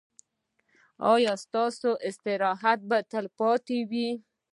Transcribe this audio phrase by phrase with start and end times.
[1.11, 4.09] ایا ستاسو استراحت به تلپاتې وي؟